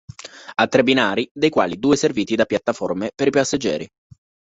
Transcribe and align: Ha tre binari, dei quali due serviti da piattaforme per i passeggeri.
Ha 0.55 0.67
tre 0.67 0.81
binari, 0.81 1.29
dei 1.31 1.51
quali 1.51 1.77
due 1.77 1.95
serviti 1.95 2.33
da 2.35 2.45
piattaforme 2.45 3.11
per 3.13 3.27
i 3.27 3.29
passeggeri. 3.29 3.87